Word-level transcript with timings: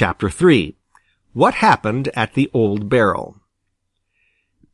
Chapter 0.00 0.30
3 0.30 0.76
What 1.34 1.56
Happened 1.56 2.08
at 2.14 2.32
the 2.32 2.50
Old 2.54 2.88
Barrel 2.88 3.36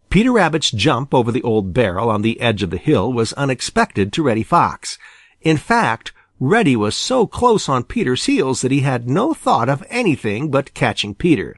Peter 0.09 0.31
Rabbit's 0.31 0.71
jump 0.71 1.13
over 1.13 1.33
the 1.33 1.43
old 1.43 1.75
barrel 1.75 2.09
on 2.11 2.23
the 2.23 2.41
edge 2.41 2.63
of 2.63 2.71
the 2.71 2.77
hill 2.77 3.13
was 3.13 3.33
unexpected 3.33 4.13
to 4.13 4.23
Reddy 4.23 4.45
Fox. 4.45 4.99
In 5.41 5.57
fact, 5.57 6.13
Reddy 6.39 6.77
was 6.77 6.97
so 6.97 7.27
close 7.27 7.69
on 7.69 7.83
Peter's 7.83 8.27
heels 8.27 8.61
that 8.61 8.71
he 8.71 8.83
had 8.83 9.11
no 9.11 9.35
thought 9.35 9.69
of 9.69 9.83
anything 9.91 10.49
but 10.49 10.75
catching 10.75 11.13
Peter. 11.13 11.57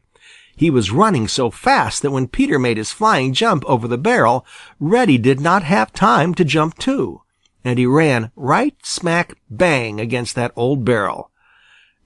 He 0.57 0.71
was 0.71 0.91
running 0.91 1.29
so 1.29 1.51
fast 1.51 2.01
that 2.01 2.11
when 2.11 2.29
Peter 2.29 2.59
made 2.59 2.79
his 2.79 2.91
flying 2.91 3.35
jump 3.35 3.67
over 3.67 3.87
the 3.87 3.99
barrel, 3.99 4.47
Reddy 4.81 5.19
did 5.19 5.41
not 5.41 5.63
have 5.63 5.93
time 5.93 6.35
to 6.37 6.43
jump 6.43 6.79
too, 6.79 7.21
and 7.63 7.79
he 7.79 7.85
ran 7.85 8.31
right 8.35 8.77
smack 8.83 9.37
bang 9.51 10.01
against 10.01 10.37
that 10.37 10.53
old 10.57 10.87
barrel. 10.87 11.31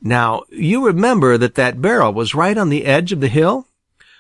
Now, 0.03 0.43
you 0.51 0.85
remember 0.85 1.39
that 1.39 1.55
that 1.55 1.81
barrel 1.81 2.13
was 2.13 2.35
right 2.35 2.59
on 2.59 2.69
the 2.69 2.85
edge 2.85 3.13
of 3.13 3.21
the 3.21 3.29
hill? 3.29 3.69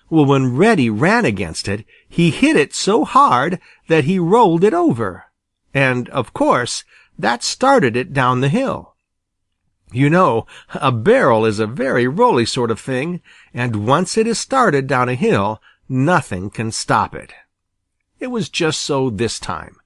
Well, 0.08 0.24
when 0.24 0.56
Reddy 0.56 0.88
ran 0.88 1.24
against 1.24 1.66
it, 1.66 1.84
he 2.08 2.30
hit 2.30 2.54
it 2.54 2.74
so 2.74 3.04
hard 3.04 3.58
that 3.88 4.04
he 4.04 4.18
rolled 4.18 4.62
it 4.62 4.74
over. 4.74 5.24
And, 5.74 6.08
of 6.10 6.32
course, 6.32 6.84
that 7.18 7.42
started 7.42 7.96
it 7.96 8.12
down 8.12 8.40
the 8.40 8.48
hill. 8.48 8.94
You 9.90 10.08
know, 10.08 10.46
a 10.72 10.92
barrel 10.92 11.44
is 11.44 11.58
a 11.58 11.66
very 11.66 12.06
rolly 12.06 12.46
sort 12.46 12.70
of 12.70 12.80
thing, 12.80 13.20
and 13.52 13.86
once 13.86 14.16
it 14.16 14.26
is 14.26 14.38
started 14.38 14.86
down 14.86 15.08
a 15.08 15.14
hill, 15.14 15.60
nothing 15.88 16.48
can 16.48 16.70
stop 16.72 17.14
it. 17.14 17.32
It 18.20 18.28
was 18.28 18.48
just 18.48 18.80
so 18.82 19.10
this 19.10 19.38
time. 19.38 19.76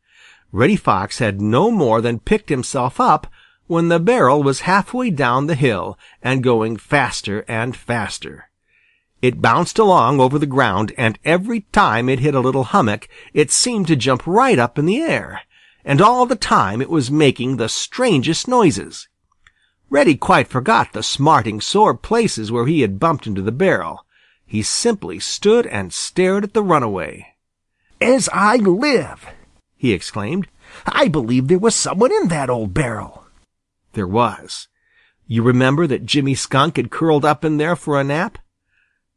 Reddy 0.52 0.76
Fox 0.76 1.18
had 1.18 1.40
no 1.40 1.70
more 1.70 2.00
than 2.00 2.20
picked 2.20 2.50
himself 2.50 3.00
up 3.00 3.26
when 3.66 3.88
the 3.88 4.00
barrel 4.00 4.42
was 4.42 4.60
halfway 4.60 5.10
down 5.10 5.46
the 5.46 5.54
hill 5.54 5.98
and 6.22 6.42
going 6.42 6.76
faster 6.76 7.44
and 7.48 7.76
faster. 7.76 8.50
It 9.22 9.40
bounced 9.40 9.78
along 9.78 10.20
over 10.20 10.38
the 10.38 10.46
ground, 10.46 10.92
and 10.96 11.18
every 11.24 11.62
time 11.72 12.08
it 12.08 12.20
hit 12.20 12.34
a 12.34 12.40
little 12.40 12.64
hummock, 12.64 13.08
it 13.32 13.50
seemed 13.50 13.86
to 13.88 13.96
jump 13.96 14.26
right 14.26 14.58
up 14.58 14.78
in 14.78 14.86
the 14.86 15.00
air, 15.00 15.40
and 15.84 16.00
all 16.00 16.26
the 16.26 16.36
time 16.36 16.80
it 16.82 16.90
was 16.90 17.10
making 17.10 17.56
the 17.56 17.68
strangest 17.68 18.46
noises. 18.46 19.08
Reddy 19.88 20.16
quite 20.16 20.48
forgot 20.48 20.92
the 20.92 21.02
smarting 21.02 21.60
sore 21.60 21.94
places 21.94 22.52
where 22.52 22.66
he 22.66 22.82
had 22.82 23.00
bumped 23.00 23.26
into 23.26 23.40
the 23.40 23.52
barrel. 23.52 24.04
He 24.44 24.62
simply 24.62 25.18
stood 25.18 25.66
and 25.66 25.92
stared 25.92 26.44
at 26.44 26.54
the 26.54 26.62
runaway. 26.62 27.34
"As 28.00 28.28
I 28.32 28.56
live!" 28.56 29.26
he 29.76 29.92
exclaimed. 29.92 30.48
"I 30.84 31.08
believe 31.08 31.48
there 31.48 31.58
was 31.58 31.74
someone 31.74 32.12
in 32.12 32.28
that 32.28 32.50
old 32.50 32.74
barrel." 32.74 33.25
There 33.96 34.06
was. 34.06 34.68
You 35.26 35.42
remember 35.42 35.86
that 35.86 36.04
Jimmy 36.04 36.34
Skunk 36.34 36.76
had 36.76 36.90
curled 36.90 37.24
up 37.24 37.46
in 37.46 37.56
there 37.56 37.74
for 37.74 37.98
a 37.98 38.04
nap? 38.04 38.36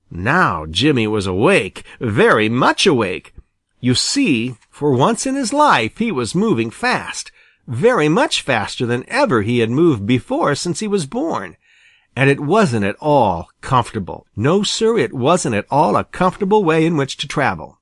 Now 0.09 0.65
Jimmy 0.65 1.05
was 1.05 1.27
awake, 1.27 1.83
very 1.99 2.47
much 2.47 2.87
awake. 2.87 3.33
You 3.81 3.93
see, 3.93 4.55
for 4.69 4.93
once 4.93 5.27
in 5.27 5.35
his 5.35 5.51
life 5.51 5.97
he 5.97 6.13
was 6.13 6.33
moving 6.33 6.71
fast, 6.71 7.29
very 7.67 8.07
much 8.07 8.41
faster 8.41 8.85
than 8.85 9.03
ever 9.09 9.41
he 9.41 9.59
had 9.59 9.69
moved 9.69 10.05
before 10.05 10.55
since 10.55 10.79
he 10.79 10.87
was 10.87 11.05
born. 11.05 11.57
And 12.15 12.29
it 12.29 12.39
wasn't 12.39 12.85
at 12.85 12.95
all 13.01 13.49
comfortable. 13.59 14.27
No, 14.33 14.63
sir, 14.63 14.97
it 14.97 15.11
wasn't 15.11 15.55
at 15.55 15.67
all 15.69 15.97
a 15.97 16.05
comfortable 16.05 16.63
way 16.63 16.85
in 16.85 16.95
which 16.95 17.17
to 17.17 17.27
travel. 17.27 17.81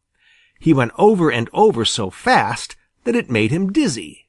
He 0.60 0.74
went 0.74 0.94
over 0.98 1.30
and 1.30 1.48
over 1.54 1.86
so 1.86 2.10
fast 2.10 2.76
that 3.04 3.16
it 3.16 3.30
made 3.30 3.52
him 3.52 3.72
dizzy. 3.72 4.27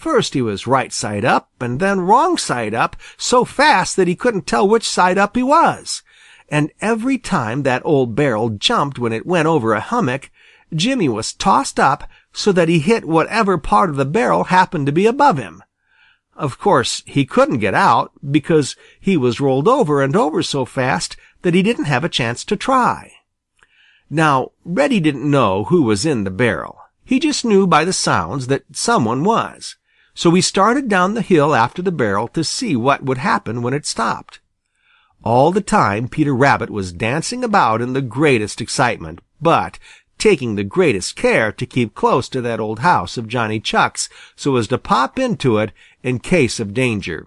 First 0.00 0.32
he 0.32 0.40
was 0.40 0.66
right 0.66 0.94
side 0.94 1.26
up 1.26 1.50
and 1.60 1.78
then 1.78 2.00
wrong 2.00 2.38
side 2.38 2.72
up, 2.72 2.96
so 3.18 3.44
fast 3.44 3.96
that 3.96 4.08
he 4.08 4.16
couldn't 4.16 4.46
tell 4.46 4.66
which 4.66 4.88
side 4.88 5.18
up 5.18 5.36
he 5.36 5.42
was. 5.42 6.02
And 6.48 6.72
every 6.80 7.18
time 7.18 7.64
that 7.64 7.82
old 7.84 8.14
barrel 8.14 8.48
jumped 8.48 8.98
when 8.98 9.12
it 9.12 9.26
went 9.26 9.46
over 9.46 9.74
a 9.74 9.80
hummock, 9.80 10.30
Jimmy 10.74 11.06
was 11.06 11.34
tossed 11.34 11.78
up 11.78 12.08
so 12.32 12.50
that 12.50 12.70
he 12.70 12.78
hit 12.78 13.04
whatever 13.04 13.58
part 13.58 13.90
of 13.90 13.96
the 13.96 14.06
barrel 14.06 14.44
happened 14.44 14.86
to 14.86 14.92
be 14.92 15.04
above 15.04 15.36
him. 15.36 15.62
Of 16.34 16.58
course, 16.58 17.02
he 17.04 17.26
couldn't 17.26 17.58
get 17.58 17.74
out 17.74 18.10
because 18.30 18.76
he 18.98 19.18
was 19.18 19.38
rolled 19.38 19.68
over 19.68 20.00
and 20.00 20.16
over 20.16 20.42
so 20.42 20.64
fast 20.64 21.14
that 21.42 21.52
he 21.52 21.62
didn't 21.62 21.84
have 21.84 22.04
a 22.04 22.08
chance 22.08 22.42
to 22.46 22.56
try. 22.56 23.12
Now, 24.08 24.52
Reddy 24.64 24.98
didn't 24.98 25.30
know 25.30 25.64
who 25.64 25.82
was 25.82 26.06
in 26.06 26.24
the 26.24 26.30
barrel. 26.30 26.78
He 27.04 27.20
just 27.20 27.44
knew 27.44 27.66
by 27.66 27.84
the 27.84 27.92
sounds 27.92 28.46
that 28.46 28.64
someone 28.72 29.24
was. 29.24 29.76
So 30.14 30.30
he 30.32 30.40
started 30.40 30.88
down 30.88 31.14
the 31.14 31.22
hill 31.22 31.54
after 31.54 31.82
the 31.82 31.92
barrel 31.92 32.28
to 32.28 32.44
see 32.44 32.76
what 32.76 33.02
would 33.02 33.18
happen 33.18 33.62
when 33.62 33.74
it 33.74 33.86
stopped. 33.86 34.40
All 35.22 35.52
the 35.52 35.60
time 35.60 36.08
Peter 36.08 36.34
Rabbit 36.34 36.70
was 36.70 36.92
dancing 36.92 37.44
about 37.44 37.82
in 37.82 37.92
the 37.92 38.02
greatest 38.02 38.60
excitement, 38.60 39.20
but 39.40 39.78
taking 40.18 40.54
the 40.54 40.64
greatest 40.64 41.16
care 41.16 41.50
to 41.52 41.66
keep 41.66 41.94
close 41.94 42.28
to 42.28 42.40
that 42.40 42.60
old 42.60 42.80
house 42.80 43.16
of 43.16 43.28
Johnny 43.28 43.60
Chuck's 43.60 44.08
so 44.36 44.56
as 44.56 44.68
to 44.68 44.78
pop 44.78 45.18
into 45.18 45.58
it 45.58 45.72
in 46.02 46.18
case 46.18 46.60
of 46.60 46.74
danger. 46.74 47.26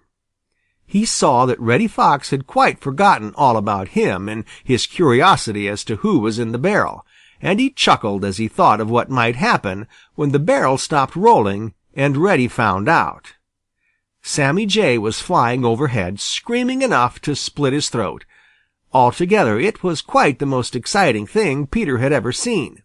He 0.86 1.06
saw 1.06 1.46
that 1.48 1.60
Reddy 1.60 1.88
Fox 1.88 2.30
had 2.30 2.46
quite 2.46 2.80
forgotten 2.80 3.34
all 3.36 3.58
about 3.58 3.90
him 3.90 4.30
and 4.30 4.44
his 4.64 4.86
curiosity 4.86 5.68
as 5.68 5.84
to 5.86 5.98
who 5.98 6.20
was 6.20 6.38
in 6.38 6.52
the 6.52 6.60
barrel, 6.60 7.06
and 7.42 7.60
he 7.60 7.72
chuckled 7.72 8.24
as 8.24 8.38
he 8.38 8.48
thought 8.48 8.80
of 8.80 8.92
what 8.92 9.10
might 9.10 9.36
happen 9.36 9.88
when 10.16 10.32
the 10.32 10.40
barrel 10.40 10.78
stopped 10.78 11.16
rolling 11.16 11.74
and 11.94 12.18
Reddy 12.18 12.48
found 12.48 12.88
out. 12.88 13.34
Sammy 14.22 14.66
Jay 14.66 14.98
was 14.98 15.20
flying 15.20 15.66
overhead, 15.66 16.20
screaming 16.20 16.82
enough 16.82 17.20
to 17.22 17.36
split 17.36 17.74
his 17.74 17.90
throat. 17.90 18.26
Altogether 18.94 19.60
it 19.60 19.84
was 19.84 20.02
quite 20.02 20.40
the 20.40 20.46
most 20.46 20.76
exciting 20.76 21.28
thing 21.28 21.68
Peter 21.68 21.98
had 21.98 22.14
ever 22.14 22.32
seen. 22.32 22.84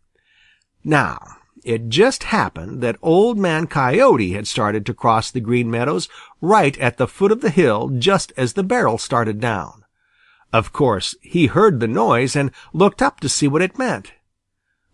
Now, 0.83 1.19
it 1.65 1.89
just 1.89 2.25
happened 2.25 2.83
that 2.83 2.97
Old 3.03 3.39
Man 3.39 3.67
Coyote 3.67 4.33
had 4.33 4.47
started 4.47 4.87
to 4.87 4.95
cross 4.95 5.31
the 5.31 5.41
Green 5.41 5.71
Meadows 5.71 6.09
right 6.41 6.79
at 6.79 6.97
the 6.97 7.07
foot 7.07 7.31
of 7.31 7.41
the 7.41 7.51
hill 7.51 7.91
just 7.99 8.33
as 8.37 8.55
the 8.55 8.63
barrel 8.63 8.99
started 8.99 9.39
down. 9.39 9.85
Of 10.53 10.73
course, 10.73 11.15
he 11.21 11.47
heard 11.47 11.79
the 11.79 11.89
noise 11.89 12.35
and 12.35 12.53
looked 12.73 13.03
up 13.03 13.21
to 13.21 13.29
see 13.29 13.47
what 13.47 13.63
it 13.63 13.79
meant. 13.79 14.13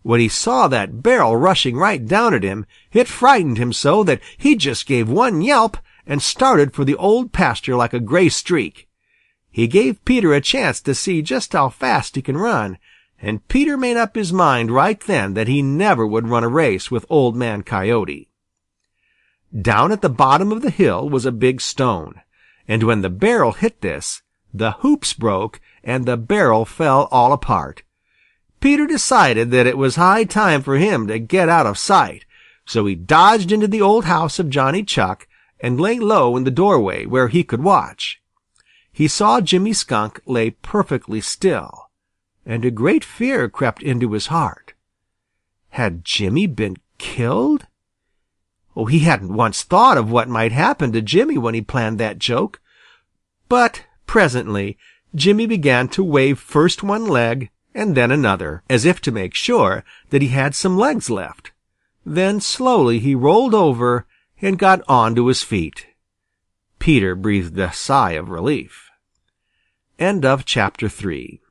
When 0.05 0.19
he 0.19 0.27
saw 0.29 0.67
that 0.67 1.01
barrel 1.01 1.35
rushing 1.35 1.77
right 1.77 2.05
down 2.05 2.35
at 2.35 2.43
him, 2.43 2.67
it 2.93 3.07
frightened 3.07 3.57
him 3.57 3.73
so 3.73 4.03
that 4.03 4.21
he 4.37 4.55
just 4.55 4.85
gave 4.85 5.09
one 5.09 5.41
yelp 5.41 5.77
and 6.05 6.21
started 6.21 6.75
for 6.75 6.85
the 6.85 6.95
Old 6.95 7.33
Pasture 7.33 7.75
like 7.75 7.91
a 7.91 7.99
gray 7.99 8.29
streak. 8.29 8.87
He 9.49 9.65
gave 9.65 10.05
Peter 10.05 10.31
a 10.31 10.41
chance 10.41 10.79
to 10.81 10.93
see 10.93 11.23
just 11.23 11.53
how 11.53 11.69
fast 11.69 12.15
he 12.15 12.21
can 12.21 12.37
run, 12.37 12.77
and 13.19 13.47
Peter 13.47 13.77
made 13.77 13.97
up 13.97 14.15
his 14.15 14.31
mind 14.31 14.69
right 14.69 14.99
then 14.99 15.33
that 15.33 15.47
he 15.47 15.63
never 15.63 16.05
would 16.05 16.29
run 16.29 16.43
a 16.43 16.49
race 16.49 16.91
with 16.91 17.07
Old 17.09 17.35
Man 17.35 17.63
Coyote. 17.63 18.29
Down 19.59 19.91
at 19.91 20.03
the 20.03 20.07
bottom 20.07 20.51
of 20.51 20.61
the 20.61 20.69
hill 20.69 21.09
was 21.09 21.25
a 21.25 21.31
big 21.31 21.61
stone, 21.61 22.21
and 22.67 22.83
when 22.83 23.01
the 23.01 23.09
barrel 23.09 23.53
hit 23.53 23.81
this, 23.81 24.21
the 24.53 24.73
hoops 24.81 25.13
broke 25.13 25.59
and 25.83 26.05
the 26.05 26.15
barrel 26.15 26.63
fell 26.63 27.07
all 27.09 27.33
apart. 27.33 27.81
Peter 28.65 28.87
decided 28.87 29.51
that 29.51 29.67
it 29.67 29.77
was 29.77 29.95
high 29.95 30.23
time 30.23 30.63
for 30.63 30.77
him 30.77 31.05
to 31.05 31.19
get 31.19 31.47
out 31.47 31.67
of 31.67 31.77
sight, 31.77 32.25
so 32.65 32.87
he 32.87 32.95
dodged 32.95 33.51
into 33.51 33.67
the 33.67 33.79
old 33.79 34.05
house 34.05 34.39
of 34.39 34.49
Johnny 34.49 34.81
Chuck 34.81 35.27
and 35.59 35.79
lay 35.79 35.99
low 35.99 36.35
in 36.35 36.45
the 36.45 36.49
doorway 36.49 37.05
where 37.05 37.27
he 37.27 37.43
could 37.43 37.61
watch. 37.61 38.19
He 38.91 39.07
saw 39.07 39.39
Jimmy 39.39 39.71
Skunk 39.71 40.19
lay 40.25 40.49
perfectly 40.49 41.21
still, 41.21 41.91
and 42.43 42.65
a 42.65 42.71
great 42.71 43.03
fear 43.03 43.47
crept 43.49 43.83
into 43.83 44.13
his 44.13 44.27
heart. 44.33 44.73
Had 45.69 46.03
Jimmy 46.03 46.47
been 46.47 46.77
killed? 46.97 47.67
Oh, 48.75 48.87
he 48.87 49.01
hadn't 49.01 49.31
once 49.31 49.61
thought 49.61 49.99
of 49.99 50.09
what 50.09 50.27
might 50.27 50.51
happen 50.51 50.91
to 50.93 51.03
Jimmy 51.03 51.37
when 51.37 51.53
he 51.53 51.61
planned 51.61 51.99
that 51.99 52.17
joke. 52.17 52.59
But 53.47 53.85
presently 54.07 54.75
Jimmy 55.13 55.45
began 55.45 55.87
to 55.89 56.03
wave 56.03 56.39
first 56.39 56.81
one 56.81 57.05
leg 57.05 57.51
and 57.75 57.93
then 57.93 58.09
another, 58.09 58.63
as 58.69 58.85
if 58.85 59.01
to 59.01 59.11
make 59.11 59.35
sure 59.35 59.83
that 60.09 60.21
he 60.21 60.29
had 60.29 60.55
some 60.55 60.77
legs 60.77 61.09
left. 61.09 61.51
Then 62.05 62.39
slowly 62.39 62.99
he 62.99 63.13
rolled 63.13 63.53
over 63.53 64.07
and 64.41 64.57
got 64.57 64.81
on 64.87 65.13
to 65.15 65.27
his 65.27 65.43
feet. 65.43 65.85
Peter 66.79 67.15
breathed 67.15 67.59
a 67.59 67.73
sigh 67.73 68.11
of 68.11 68.29
relief. 68.29 68.89
End 69.99 70.25
of 70.25 70.45
chapter 70.45 70.87
3 70.87 71.41